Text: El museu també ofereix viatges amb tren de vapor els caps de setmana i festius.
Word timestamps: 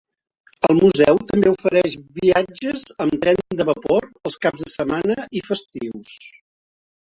El 0.69 0.77
museu 0.85 1.19
també 1.31 1.51
ofereix 1.51 1.97
viatges 2.21 2.87
amb 3.05 3.15
tren 3.25 3.45
de 3.61 3.69
vapor 3.73 4.09
els 4.31 4.41
caps 4.49 4.67
de 4.67 4.73
setmana 4.79 5.21
i 5.41 5.45
festius. 5.53 6.19